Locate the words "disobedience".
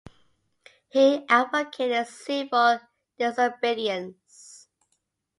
3.19-4.67